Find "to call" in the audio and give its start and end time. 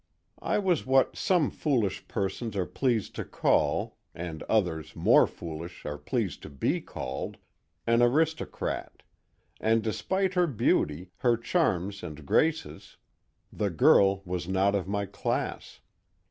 3.17-3.97